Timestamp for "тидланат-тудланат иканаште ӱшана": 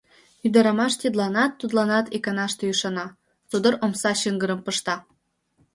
1.01-3.07